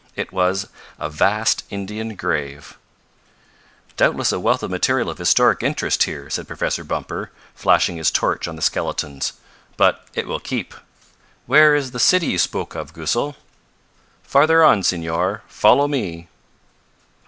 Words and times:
It 0.15 0.31
was 0.33 0.65
a 0.97 1.11
vast 1.11 1.63
Indian 1.69 2.15
grave. 2.15 2.75
"Doubtless 3.97 4.31
a 4.31 4.39
wealth 4.39 4.63
of 4.63 4.71
material 4.71 5.11
of 5.11 5.19
historic 5.19 5.61
interest 5.61 6.01
here," 6.01 6.27
said 6.27 6.47
Professor 6.47 6.83
Bumper, 6.83 7.29
flashing 7.53 7.97
his 7.97 8.09
torch 8.09 8.47
on 8.47 8.55
the 8.55 8.63
skeletons. 8.63 9.33
"But 9.77 10.07
it 10.15 10.27
will 10.27 10.39
keep. 10.39 10.73
Where 11.45 11.75
is 11.75 11.91
the 11.91 11.99
city 11.99 12.25
you 12.25 12.39
spoke 12.39 12.73
of, 12.73 12.93
Goosal?" 12.95 13.35
"Farther 14.23 14.63
on, 14.63 14.81
Senor. 14.81 15.43
Follow 15.47 15.87
me." 15.87 16.27